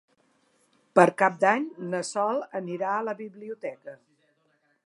Per 0.99 1.05
Cap 1.19 1.37
d'Any 1.43 1.69
na 1.91 2.01
Sol 2.13 2.43
anirà 2.63 2.97
a 2.97 3.07
la 3.11 3.17
biblioteca. 3.23 3.99